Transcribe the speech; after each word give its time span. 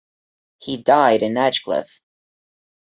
He 0.57 0.77
died 0.77 1.21
in 1.21 1.35
Edgecliff. 1.35 1.99